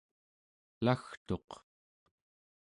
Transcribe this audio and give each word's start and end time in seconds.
elagtuq 0.79 1.49